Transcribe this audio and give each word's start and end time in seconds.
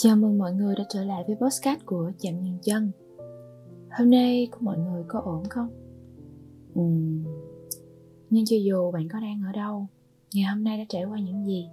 Chào 0.00 0.16
mừng 0.16 0.38
mọi 0.38 0.52
người 0.52 0.74
đã 0.78 0.84
trở 0.88 1.04
lại 1.04 1.24
với 1.26 1.36
podcast 1.36 1.80
của 1.86 2.10
Chạm 2.18 2.34
Nhân 2.42 2.58
Chân 2.62 2.90
Hôm 3.98 4.10
nay 4.10 4.48
của 4.50 4.58
mọi 4.60 4.78
người 4.78 5.04
có 5.08 5.20
ổn 5.20 5.44
không? 5.50 5.68
Uhm, 6.80 7.24
nhưng 8.30 8.44
cho 8.46 8.56
dù 8.64 8.90
bạn 8.90 9.08
có 9.12 9.20
đang 9.20 9.42
ở 9.46 9.52
đâu 9.52 9.86
Ngày 10.34 10.44
hôm 10.44 10.64
nay 10.64 10.78
đã 10.78 10.84
trải 10.88 11.04
qua 11.04 11.18
những 11.18 11.46
gì? 11.46 11.68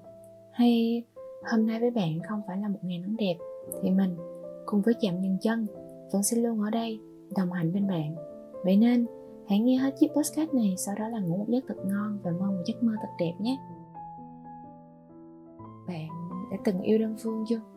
Hay 0.52 1.04
hôm 1.52 1.68
nay 1.68 1.80
với 1.80 1.92
bạn 1.92 2.20
không 2.30 2.42
phải 2.48 2.58
là 2.58 2.68
một 2.68 2.80
ngày 2.84 3.00
nắng 3.00 3.16
đẹp 3.18 3.38
Thì 3.82 3.92
mình 3.92 4.16
cùng 4.66 4.82
với 4.82 4.94
Chạm 5.02 5.22
Nhân 5.22 5.38
Chân 5.42 5.68
Vẫn 6.14 6.24
sẽ 6.24 6.38
luôn 6.38 6.62
ở 6.62 6.70
đây 6.70 7.00
đồng 7.38 7.52
hành 7.52 7.74
bên 7.74 7.88
bạn. 7.88 8.16
Vậy 8.64 8.78
nên 8.78 9.06
hãy 9.48 9.60
nghe 9.60 9.78
hết 9.78 9.96
chiếc 10.00 10.08
podcast 10.16 10.54
này 10.54 10.76
Sau 10.78 10.96
đó 11.00 11.08
là 11.08 11.20
ngủ 11.20 11.38
một 11.38 11.48
giấc 11.48 11.64
thật 11.68 11.78
ngon 11.86 12.20
Và 12.24 12.32
mơ 12.32 12.46
một 12.46 12.64
giấc 12.66 12.84
mơ 12.84 12.94
thật 13.02 13.10
đẹp 13.20 13.34
nhé. 13.40 13.58
Bạn 15.88 16.08
đã 16.52 16.58
từng 16.66 16.82
yêu 16.82 16.98
đơn 16.98 17.16
phương 17.20 17.46
chưa? 17.50 17.75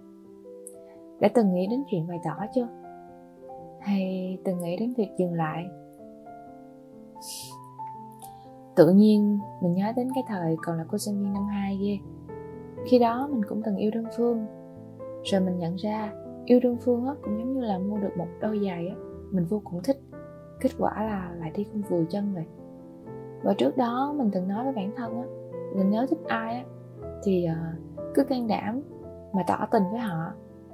Đã 1.21 1.29
từng 1.35 1.55
nghĩ 1.55 1.67
đến 1.71 1.85
chuyện 1.91 2.07
bày 2.09 2.19
tỏ 2.25 2.47
chưa? 2.55 2.69
Hay 3.81 4.39
từng 4.45 4.59
nghĩ 4.59 4.77
đến 4.77 4.95
việc 4.97 5.09
dừng 5.19 5.35
lại? 5.35 5.65
Tự 8.77 8.91
nhiên, 8.91 9.39
mình 9.63 9.75
nhớ 9.75 9.93
đến 9.97 10.09
cái 10.15 10.25
thời 10.29 10.57
còn 10.63 10.79
là 10.79 10.85
cô 10.89 10.99
sinh 10.99 11.23
viên 11.23 11.33
năm 11.33 11.47
2 11.47 11.79
ghê. 11.83 11.99
Khi 12.87 12.99
đó 12.99 13.29
mình 13.33 13.45
cũng 13.49 13.63
từng 13.65 13.77
yêu 13.77 13.91
đơn 13.95 14.05
phương. 14.17 14.47
Rồi 15.25 15.41
mình 15.41 15.59
nhận 15.59 15.77
ra, 15.77 16.13
yêu 16.45 16.61
đơn 16.63 16.77
phương 16.81 17.07
á, 17.07 17.15
cũng 17.23 17.39
giống 17.39 17.55
như 17.55 17.61
là 17.61 17.79
mua 17.79 17.99
được 17.99 18.16
một 18.19 18.29
đôi 18.41 18.61
giày 18.65 18.89
á, 18.89 18.95
mình 19.30 19.45
vô 19.45 19.61
cùng 19.65 19.83
thích. 19.85 19.97
Kết 20.61 20.71
quả 20.79 21.03
là 21.03 21.33
lại 21.39 21.53
đi 21.55 21.65
không 21.65 21.83
vừa 21.89 22.05
chân 22.11 22.35
vậy. 22.35 22.45
Và 23.43 23.55
trước 23.59 23.77
đó 23.77 24.15
mình 24.16 24.30
từng 24.33 24.49
nói 24.49 24.65
với 24.65 24.73
bản 24.73 24.93
thân 24.97 25.21
á, 25.21 25.27
là 25.75 25.85
nếu 25.85 26.07
thích 26.07 26.19
ai 26.27 26.55
á, 26.55 26.65
thì 27.25 27.45
ờ, 27.45 27.55
cứ 28.15 28.25
can 28.25 28.47
đảm 28.47 28.82
mà 29.32 29.43
tỏ 29.47 29.66
tình 29.71 29.82
với 29.91 30.01
họ 30.01 30.32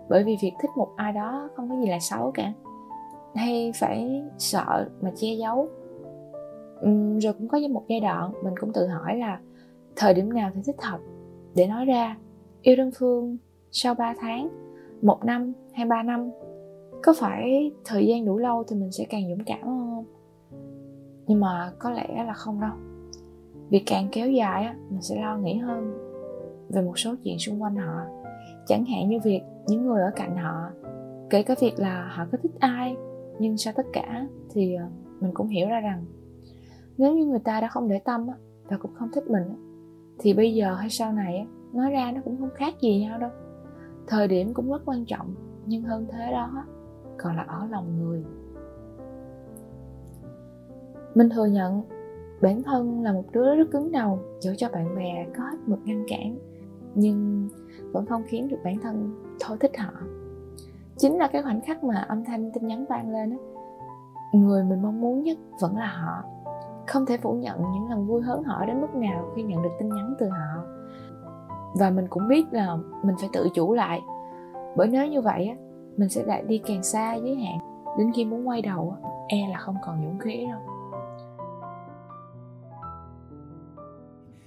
bởi 0.08 0.24
vì 0.24 0.36
việc 0.42 0.52
thích 0.60 0.70
một 0.76 0.88
ai 0.96 1.12
đó 1.12 1.48
không 1.54 1.68
có 1.68 1.76
gì 1.80 1.90
là 1.90 1.98
xấu 2.00 2.30
cả. 2.34 2.52
Hay 3.34 3.72
phải 3.80 4.22
sợ 4.38 4.88
mà 5.00 5.12
che 5.16 5.34
giấu. 5.34 5.68
Uhm, 6.86 7.18
rồi 7.18 7.32
cũng 7.32 7.48
có 7.48 7.58
một 7.70 7.84
giai 7.88 8.00
đoạn 8.00 8.32
mình 8.42 8.54
cũng 8.60 8.72
tự 8.72 8.86
hỏi 8.86 9.16
là 9.16 9.40
thời 9.96 10.14
điểm 10.14 10.32
nào 10.32 10.50
thì 10.54 10.60
thích 10.64 10.82
hợp 10.82 10.98
để 11.54 11.66
nói 11.66 11.84
ra. 11.84 12.16
Yêu 12.62 12.76
đơn 12.76 12.90
phương 12.98 13.36
sau 13.70 13.94
3 13.94 14.14
tháng 14.20 14.48
một 15.02 15.24
năm 15.24 15.52
hay 15.72 15.86
ba 15.86 16.02
năm 16.02 16.30
có 17.02 17.14
phải 17.18 17.72
thời 17.84 18.06
gian 18.06 18.24
đủ 18.24 18.38
lâu 18.38 18.64
thì 18.64 18.76
mình 18.76 18.92
sẽ 18.92 19.04
càng 19.04 19.22
dũng 19.28 19.44
cảm 19.46 19.62
hơn 19.62 19.88
không? 19.94 20.04
Nhưng 21.26 21.40
mà 21.40 21.72
có 21.78 21.90
lẽ 21.90 22.24
là 22.26 22.32
không 22.32 22.60
đâu. 22.60 22.72
Việc 23.70 23.82
càng 23.86 24.08
kéo 24.12 24.30
dài 24.30 24.64
á 24.64 24.76
mình 24.90 25.02
sẽ 25.02 25.20
lo 25.20 25.36
nghĩ 25.36 25.56
hơn 25.56 25.92
về 26.68 26.82
một 26.82 26.98
số 26.98 27.14
chuyện 27.24 27.38
xung 27.38 27.62
quanh 27.62 27.76
họ 27.76 28.23
chẳng 28.66 28.84
hạn 28.84 29.08
như 29.08 29.18
việc 29.24 29.40
những 29.66 29.86
người 29.86 30.02
ở 30.02 30.10
cạnh 30.16 30.36
họ, 30.36 30.70
kể 31.30 31.42
cả 31.42 31.54
việc 31.60 31.74
là 31.76 32.08
họ 32.16 32.26
có 32.32 32.38
thích 32.42 32.52
ai, 32.58 32.96
nhưng 33.38 33.56
sau 33.56 33.72
tất 33.76 33.86
cả 33.92 34.26
thì 34.50 34.74
ờ, 34.74 34.84
mình 35.20 35.30
cũng 35.34 35.48
hiểu 35.48 35.68
ra 35.68 35.80
rằng 35.80 36.04
nếu 36.98 37.14
như 37.14 37.24
người 37.26 37.38
ta 37.38 37.60
đã 37.60 37.68
không 37.68 37.88
để 37.88 37.98
tâm 37.98 38.26
và 38.68 38.76
cũng 38.76 38.94
không 38.94 39.08
thích 39.14 39.30
mình 39.30 39.42
thì 40.18 40.34
bây 40.34 40.54
giờ 40.54 40.74
hay 40.74 40.90
sau 40.90 41.12
này 41.12 41.46
nói 41.72 41.90
ra 41.90 42.12
nó 42.14 42.20
cũng 42.24 42.36
không 42.40 42.50
khác 42.54 42.74
gì 42.80 43.00
nhau 43.00 43.18
đâu. 43.18 43.30
Thời 44.06 44.28
điểm 44.28 44.54
cũng 44.54 44.72
rất 44.72 44.82
quan 44.84 45.04
trọng, 45.04 45.34
nhưng 45.66 45.82
hơn 45.82 46.06
thế 46.12 46.32
đó 46.32 46.64
còn 47.18 47.36
là 47.36 47.42
ở 47.42 47.66
lòng 47.70 47.98
người. 47.98 48.24
Mình 51.14 51.28
thừa 51.30 51.46
nhận, 51.46 51.82
bản 52.42 52.62
thân 52.62 53.02
là 53.02 53.12
một 53.12 53.24
đứa 53.32 53.54
rất 53.56 53.70
cứng 53.70 53.92
đầu, 53.92 54.18
dẫu 54.40 54.54
cho 54.54 54.68
bạn 54.72 54.96
bè 54.96 55.26
có 55.36 55.44
hết 55.44 55.56
mực 55.66 55.78
ngăn 55.84 56.04
cản, 56.08 56.38
nhưng 56.94 57.48
vẫn 57.94 58.06
không 58.06 58.22
khiến 58.26 58.48
được 58.48 58.56
bản 58.64 58.78
thân 58.82 59.14
thôi 59.40 59.56
thích 59.60 59.78
họ. 59.78 59.92
Chính 60.96 61.18
là 61.18 61.28
cái 61.28 61.42
khoảnh 61.42 61.60
khắc 61.60 61.84
mà 61.84 62.04
âm 62.08 62.24
thanh 62.24 62.52
tin 62.52 62.66
nhắn 62.66 62.84
vang 62.88 63.12
lên 63.12 63.30
á, 63.30 63.36
người 64.32 64.64
mình 64.64 64.82
mong 64.82 65.00
muốn 65.00 65.22
nhất 65.22 65.38
vẫn 65.60 65.76
là 65.76 65.86
họ. 65.86 66.22
Không 66.86 67.06
thể 67.06 67.16
phủ 67.16 67.32
nhận 67.32 67.62
những 67.72 67.90
lần 67.90 68.06
vui 68.06 68.22
hớn 68.22 68.42
hở 68.42 68.64
đến 68.66 68.80
mức 68.80 68.94
nào 68.94 69.32
khi 69.36 69.42
nhận 69.42 69.62
được 69.62 69.70
tin 69.78 69.88
nhắn 69.88 70.14
từ 70.18 70.28
họ. 70.28 70.62
Và 71.78 71.90
mình 71.90 72.06
cũng 72.10 72.28
biết 72.28 72.44
là 72.50 72.76
mình 73.02 73.16
phải 73.20 73.28
tự 73.32 73.48
chủ 73.54 73.74
lại, 73.74 74.02
bởi 74.76 74.88
nếu 74.88 75.06
như 75.06 75.20
vậy 75.20 75.46
á, 75.46 75.56
mình 75.96 76.08
sẽ 76.08 76.22
lại 76.22 76.42
đi 76.42 76.62
càng 76.66 76.82
xa 76.82 77.14
giới 77.14 77.36
hạn. 77.36 77.58
Đến 77.98 78.12
khi 78.14 78.24
muốn 78.24 78.48
quay 78.48 78.62
đầu 78.62 78.96
e 79.28 79.38
là 79.50 79.58
không 79.58 79.76
còn 79.86 80.04
dũng 80.04 80.18
khí 80.18 80.46
đâu. 80.46 80.60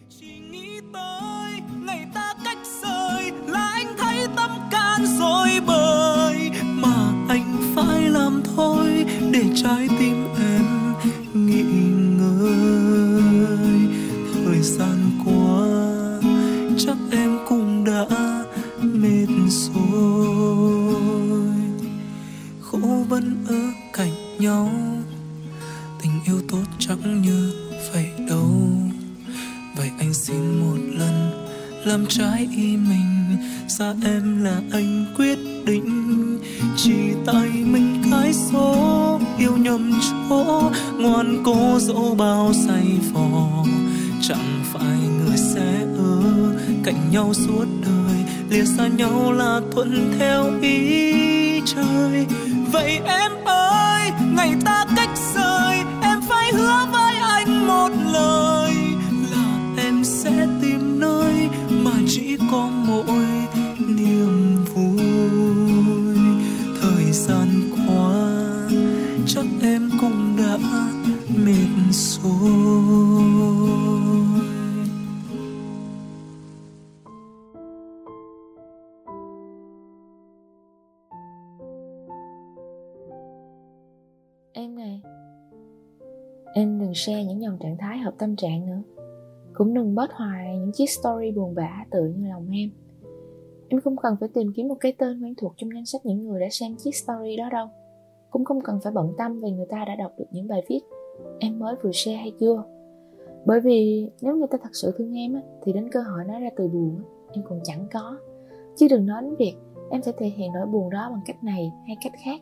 Dối 0.09 0.38
vẫn 23.09 23.45
ở 23.47 23.62
cạnh 23.94 24.40
nhau. 24.40 24.72
Tình 26.01 26.12
yêu 26.25 26.41
tốt 26.50 26.63
chẳng 26.79 27.22
như 27.22 27.53
vậy 27.94 28.06
đâu. 28.29 28.50
Vậy 29.78 29.91
anh 30.00 30.13
xin 30.13 30.59
một 30.59 30.78
lần 30.88 31.45
làm 31.85 32.06
trái 32.09 32.47
ý 32.57 32.78
mình. 32.78 33.38
Xa 33.68 33.94
em 34.06 34.44
là 34.44 34.62
anh 34.72 35.06
quyết 35.18 35.38
định. 35.66 36.40
Chỉ 36.75 36.94
tay 37.25 37.50
mình 37.50 38.01
cái 38.12 38.34
số 38.34 39.19
yêu 39.38 39.57
nhầm 39.57 40.00
chỗ. 40.09 40.72
Ngoan 41.00 41.41
cố 41.45 41.79
dỗ 41.79 42.16
bao 42.16 42.53
say 42.53 42.85
phò 43.13 43.66
cạnh 46.87 47.11
nhau 47.11 47.33
suốt 47.33 47.65
đời, 47.81 48.17
lìa 48.49 48.65
xa 48.65 48.87
nhau 48.87 49.31
là 49.31 49.61
thuận 49.71 50.13
theo 50.19 50.43
ý 50.61 51.61
trời. 51.65 52.25
Vậy 52.71 52.99
em 53.05 53.31
ơi, 53.45 54.11
ngày 54.35 54.53
ta 54.65 54.85
cách 54.95 55.09
rời, 55.35 55.77
em 56.01 56.21
phải 56.29 56.53
hứa 56.53 56.87
với 56.91 57.15
anh 57.15 57.67
một 57.67 57.89
lời, 58.13 58.73
là 59.31 59.59
em 59.77 60.03
sẽ 60.03 60.47
tìm 60.61 60.99
nơi 60.99 61.49
mà 61.69 61.91
chỉ 62.07 62.37
có 62.51 62.69
mỗi 62.87 63.25
niềm 63.87 64.65
vui. 64.73 66.17
Thời 66.81 67.11
gian 67.11 67.47
qua, 67.87 68.13
chắc 69.27 69.45
em 69.61 69.89
cũng 70.01 70.37
đã 70.37 70.57
mệt 71.45 71.91
rồi. 71.91 73.36
Em 84.57 84.75
này. 84.75 85.01
Em 86.53 86.79
đừng 86.79 86.94
share 86.94 87.23
những 87.23 87.41
dòng 87.41 87.57
trạng 87.59 87.78
thái 87.78 87.97
hợp 87.97 88.13
tâm 88.18 88.35
trạng 88.35 88.66
nữa. 88.66 88.81
Cũng 89.53 89.73
đừng 89.73 89.95
bớt 89.95 90.12
hoài 90.12 90.57
những 90.57 90.72
chiếc 90.72 90.90
story 90.90 91.31
buồn 91.31 91.56
bã 91.56 91.85
tự 91.91 92.07
như 92.07 92.29
lòng 92.29 92.50
em. 92.51 92.69
Em 93.68 93.81
không 93.81 93.97
cần 93.97 94.16
phải 94.19 94.29
tìm 94.34 94.51
kiếm 94.56 94.68
một 94.68 94.78
cái 94.79 94.94
tên 94.97 95.23
quen 95.23 95.34
thuộc 95.38 95.53
trong 95.57 95.69
danh 95.75 95.85
sách 95.85 96.06
những 96.06 96.28
người 96.28 96.41
đã 96.41 96.47
xem 96.51 96.75
chiếc 96.75 96.95
story 96.95 97.38
đó 97.38 97.50
đâu. 97.51 97.68
Cũng 98.29 98.45
không 98.45 98.62
cần 98.62 98.79
phải 98.84 98.94
bận 98.94 99.13
tâm 99.18 99.40
về 99.41 99.51
người 99.51 99.66
ta 99.69 99.85
đã 99.88 99.95
đọc 99.95 100.12
được 100.18 100.25
những 100.31 100.47
bài 100.47 100.62
viết 100.69 100.79
em 101.39 101.59
mới 101.59 101.75
vừa 101.84 101.91
share 101.91 102.18
hay 102.18 102.34
chưa. 102.39 102.63
Bởi 103.45 103.59
vì 103.59 104.09
nếu 104.22 104.35
người 104.35 104.47
ta 104.51 104.57
thật 104.63 104.69
sự 104.74 104.94
thương 104.97 105.18
em 105.18 105.33
á, 105.33 105.42
thì 105.63 105.74
đến 105.74 105.89
cơ 105.92 106.00
hội 106.01 106.24
nói 106.27 106.39
ra 106.39 106.50
từ 106.56 106.68
buồn 106.68 106.95
á, 106.98 107.03
em 107.33 107.44
còn 107.50 107.60
chẳng 107.63 107.88
có. 107.94 108.18
Chứ 108.75 108.88
đừng 108.89 109.06
nói 109.06 109.21
đến 109.21 109.36
việc 109.36 109.53
em 109.92 110.01
sẽ 110.01 110.12
thể 110.18 110.27
hiện 110.27 110.51
nỗi 110.53 110.65
buồn 110.65 110.89
đó 110.89 111.10
bằng 111.12 111.21
cách 111.25 111.44
này 111.44 111.71
hay 111.88 111.98
cách 112.03 112.13
khác. 112.25 112.42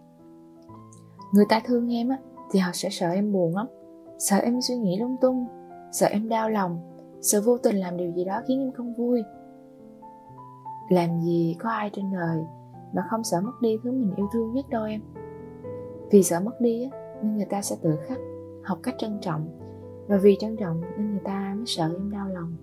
Người 1.32 1.46
ta 1.50 1.62
thương 1.66 1.94
em 1.94 2.10
á, 2.10 2.18
thì 2.52 2.60
họ 2.60 2.72
sẽ 2.74 2.90
sợ 2.90 3.10
em 3.10 3.32
buồn 3.32 3.56
lắm. 3.56 3.68
Sợ 4.20 4.38
em 4.38 4.62
suy 4.62 4.76
nghĩ 4.76 5.00
lung 5.00 5.16
tung 5.22 5.46
Sợ 5.92 6.08
em 6.08 6.30
đau 6.30 6.50
lòng 6.50 6.80
Sợ 7.22 7.42
vô 7.42 7.58
tình 7.58 7.76
làm 7.76 7.98
điều 7.98 8.12
gì 8.12 8.26
đó 8.26 8.42
khiến 8.48 8.60
em 8.60 8.72
không 8.72 8.94
vui. 8.94 9.24
Làm 10.90 11.22
gì 11.22 11.56
có 11.60 11.70
ai 11.70 11.90
trên 11.94 12.12
đời 12.12 12.38
mà 12.94 13.02
không 13.10 13.24
sợ 13.24 13.42
mất 13.42 13.52
đi 13.62 13.78
thứ 13.84 13.92
mình 13.92 14.14
yêu 14.16 14.28
thương 14.34 14.54
nhất 14.54 14.66
đâu 14.70 14.84
em. 14.84 15.02
Vì 16.12 16.24
sợ 16.24 16.40
mất 16.40 16.62
đi 16.62 16.84
á 16.84 17.18
nên 17.22 17.36
người 17.36 17.46
ta 17.46 17.62
sẽ 17.62 17.76
tự 17.82 17.96
khắc 18.08 18.18
học 18.64 18.80
cách 18.84 18.96
trân 18.98 19.18
trọng. 19.22 19.60
Và 20.08 20.18
vì 20.18 20.38
trân 20.40 20.58
trọng 20.58 20.82
nên 20.98 21.12
người 21.12 21.22
ta 21.24 21.54
mới 21.56 21.66
sợ 21.66 21.90
em 21.94 22.12
đau 22.12 22.28
lòng. 22.30 22.56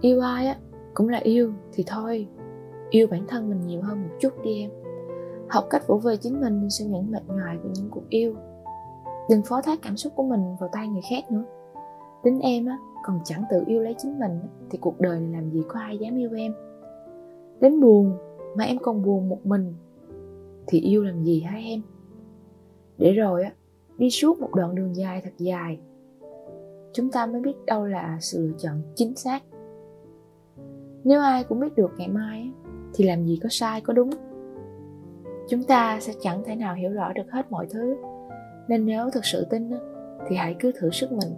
Yêu 0.00 0.20
ai 0.20 0.46
á 0.46 0.56
cũng 0.94 1.08
là 1.08 1.18
yêu 1.18 1.52
thì 1.72 1.84
thôi. 1.86 2.28
Yêu 2.90 3.06
bản 3.10 3.24
thân 3.28 3.48
mình 3.48 3.66
nhiều 3.66 3.82
hơn 3.82 4.02
một 4.02 4.16
chút 4.20 4.32
đi 4.42 4.60
em 4.60 4.70
học 5.50 5.66
cách 5.70 5.86
vỗ 5.86 5.96
về 5.96 6.16
chính 6.16 6.40
mình 6.40 6.70
sau 6.70 6.88
những 6.88 7.10
mệt 7.10 7.22
nhoài 7.28 7.58
của 7.62 7.68
những 7.74 7.90
cuộc 7.90 8.08
yêu. 8.08 8.34
Đừng 9.30 9.42
phó 9.42 9.62
thác 9.62 9.78
cảm 9.82 9.96
xúc 9.96 10.12
của 10.16 10.22
mình 10.22 10.56
vào 10.60 10.70
tay 10.72 10.88
người 10.88 11.02
khác 11.10 11.30
nữa. 11.30 11.44
Đến 12.24 12.38
em 12.38 12.66
á, 12.66 12.78
còn 13.04 13.20
chẳng 13.24 13.44
tự 13.50 13.64
yêu 13.66 13.82
lấy 13.82 13.94
chính 13.98 14.18
mình, 14.18 14.40
thì 14.70 14.78
cuộc 14.78 15.00
đời 15.00 15.20
này 15.20 15.32
làm 15.32 15.50
gì 15.50 15.62
có 15.68 15.80
ai 15.80 15.98
dám 15.98 16.16
yêu 16.18 16.30
em. 16.36 16.54
Đến 17.60 17.80
buồn, 17.80 18.12
mà 18.56 18.64
em 18.64 18.78
còn 18.78 19.02
buồn 19.02 19.28
một 19.28 19.46
mình, 19.46 19.74
thì 20.66 20.80
yêu 20.80 21.04
làm 21.04 21.24
gì 21.24 21.40
hả 21.40 21.56
em? 21.56 21.82
Để 22.98 23.12
rồi 23.12 23.42
á, 23.42 23.52
đi 23.98 24.10
suốt 24.10 24.40
một 24.40 24.54
đoạn 24.54 24.74
đường 24.74 24.96
dài 24.96 25.20
thật 25.24 25.32
dài, 25.38 25.78
chúng 26.92 27.10
ta 27.10 27.26
mới 27.26 27.40
biết 27.40 27.64
đâu 27.66 27.86
là 27.86 28.18
sự 28.20 28.46
lựa 28.46 28.58
chọn 28.58 28.82
chính 28.94 29.16
xác. 29.16 29.42
Nếu 31.04 31.20
ai 31.20 31.44
cũng 31.44 31.60
biết 31.60 31.76
được 31.76 31.90
ngày 31.96 32.08
mai 32.08 32.50
thì 32.94 33.04
làm 33.04 33.24
gì 33.24 33.38
có 33.42 33.48
sai, 33.52 33.80
có 33.80 33.92
đúng 33.92 34.10
chúng 35.50 35.64
ta 35.64 36.00
sẽ 36.00 36.12
chẳng 36.20 36.42
thể 36.44 36.56
nào 36.56 36.74
hiểu 36.74 36.90
rõ 36.90 37.12
được 37.12 37.30
hết 37.30 37.50
mọi 37.50 37.66
thứ. 37.70 37.96
Nên 38.68 38.86
nếu 38.86 39.10
thực 39.10 39.24
sự 39.24 39.46
tin 39.50 39.70
thì 40.28 40.36
hãy 40.36 40.56
cứ 40.60 40.72
thử 40.80 40.90
sức 40.90 41.12
mình. 41.12 41.28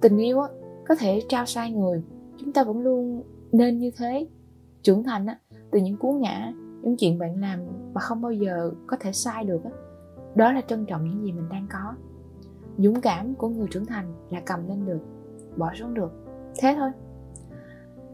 Tình 0.00 0.18
yêu 0.18 0.42
có 0.88 0.94
thể 0.94 1.22
trao 1.28 1.46
sai 1.46 1.72
người, 1.72 2.02
chúng 2.38 2.52
ta 2.52 2.64
vẫn 2.64 2.80
luôn 2.80 3.22
nên 3.52 3.78
như 3.78 3.90
thế. 3.96 4.26
Trưởng 4.82 5.02
thành 5.02 5.26
từ 5.70 5.78
những 5.78 5.96
cú 5.96 6.12
ngã, 6.12 6.52
những 6.82 6.96
chuyện 6.96 7.18
bạn 7.18 7.40
làm 7.40 7.60
mà 7.94 8.00
không 8.00 8.22
bao 8.22 8.32
giờ 8.32 8.70
có 8.86 8.96
thể 9.00 9.12
sai 9.12 9.44
được 9.44 9.60
đó 10.34 10.52
là 10.52 10.60
trân 10.60 10.86
trọng 10.86 11.04
những 11.04 11.24
gì 11.24 11.32
mình 11.32 11.48
đang 11.50 11.66
có. 11.72 11.94
Dũng 12.78 13.00
cảm 13.00 13.34
của 13.34 13.48
người 13.48 13.66
trưởng 13.70 13.86
thành 13.86 14.12
là 14.30 14.40
cầm 14.46 14.68
lên 14.68 14.86
được, 14.86 15.00
bỏ 15.56 15.72
xuống 15.74 15.94
được. 15.94 16.12
Thế 16.58 16.74
thôi. 16.78 16.90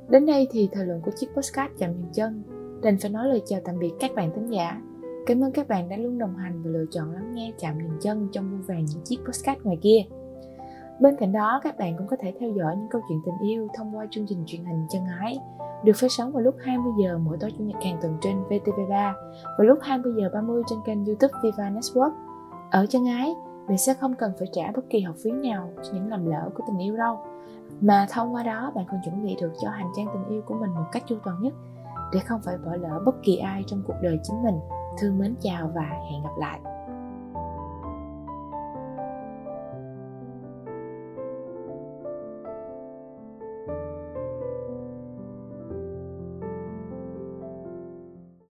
Đến 0.09 0.27
đây 0.27 0.49
thì 0.51 0.69
thời 0.73 0.87
lượng 0.87 1.01
của 1.01 1.11
chiếc 1.17 1.27
postcard 1.37 1.73
chạm 1.79 1.93
dừng 1.93 2.13
chân 2.13 2.43
đành 2.83 2.99
phải 2.99 3.11
nói 3.11 3.29
lời 3.29 3.43
chào 3.47 3.61
tạm 3.65 3.79
biệt 3.79 3.93
các 4.01 4.15
bạn 4.15 4.31
thính 4.35 4.53
giả 4.53 4.83
cảm 5.27 5.45
ơn 5.45 5.53
các 5.53 5.69
bạn 5.69 5.89
đã 5.89 5.97
luôn 5.97 6.19
đồng 6.19 6.37
hành 6.37 6.63
và 6.63 6.71
lựa 6.71 6.85
chọn 6.91 7.13
lắng 7.13 7.35
nghe 7.35 7.53
chạm 7.59 7.79
nhìn 7.79 8.01
chân 8.01 8.29
trong 8.33 8.51
vô 8.51 8.65
vàng 8.67 8.85
những 8.85 9.05
chiếc 9.05 9.17
postcard 9.27 9.61
ngoài 9.63 9.79
kia 9.83 10.05
bên 11.01 11.17
cạnh 11.17 11.33
đó 11.33 11.61
các 11.65 11.79
bạn 11.79 11.97
cũng 11.99 12.07
có 12.07 12.17
thể 12.21 12.35
theo 12.41 12.51
dõi 12.51 12.77
những 12.77 12.89
câu 12.91 13.03
chuyện 13.09 13.21
tình 13.27 13.49
yêu 13.49 13.69
thông 13.75 13.97
qua 13.97 14.07
chương 14.11 14.27
trình 14.29 14.45
truyền 14.47 14.65
hình 14.65 14.87
chân 14.91 15.03
ái 15.21 15.39
được 15.85 15.93
phát 15.97 16.13
sóng 16.13 16.33
vào 16.33 16.43
lúc 16.43 16.55
20 16.59 16.93
giờ 17.03 17.19
mỗi 17.19 17.37
tối 17.41 17.53
chủ 17.59 17.65
nhật 17.65 17.83
hàng 17.85 17.99
tuần 18.03 18.17
trên 18.21 18.37
VTV3 18.49 19.13
và 19.59 19.65
lúc 19.65 19.79
20 19.83 20.13
giờ 20.17 20.31
30 20.35 20.63
trên 20.67 20.79
kênh 20.87 21.05
YouTube 21.05 21.35
Viva 21.43 21.71
Network. 21.71 22.11
Ở 22.71 22.87
chân 22.87 23.07
ái, 23.07 23.35
bạn 23.69 23.79
sẽ 23.79 23.95
không 23.95 24.15
cần 24.15 24.33
phải 24.39 24.49
trả 24.53 24.73
bất 24.75 24.91
kỳ 24.91 25.01
học 25.01 25.17
phí 25.25 25.31
nào 25.31 25.71
cho 25.83 25.91
những 25.93 26.09
lầm 26.09 26.27
lỡ 26.27 26.51
của 26.55 26.65
tình 26.67 26.79
yêu 26.79 26.97
đâu. 26.97 27.19
Mà 27.81 28.07
thông 28.11 28.35
qua 28.35 28.43
đó 28.43 28.73
bạn 28.75 28.85
còn 28.91 29.01
chuẩn 29.05 29.25
bị 29.25 29.37
được 29.41 29.53
cho 29.63 29.71
hành 29.71 29.91
trang 29.97 30.07
tình 30.13 30.35
yêu 30.35 30.43
của 30.47 30.55
mình 30.55 30.71
một 30.71 30.87
cách 30.93 31.03
chu 31.07 31.17
toàn 31.25 31.43
nhất 31.43 31.55
để 32.13 32.21
không 32.21 32.41
phải 32.45 32.59
bỏ 32.59 32.77
lỡ 32.77 33.01
bất 33.07 33.15
kỳ 33.23 33.37
ai 33.37 33.65
trong 33.67 33.83
cuộc 33.87 33.97
đời 34.03 34.19
chính 34.23 34.43
mình. 34.43 34.61
Thương 34.99 35.19
mến 35.19 35.35
chào 35.41 35.73
và 35.75 35.91
hẹn 36.11 36.23
gặp 36.23 36.37
lại. 36.39 36.61